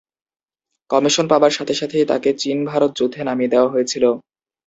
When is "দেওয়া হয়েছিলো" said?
3.53-4.09